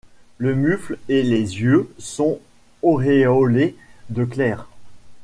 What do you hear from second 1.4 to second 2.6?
yeux sont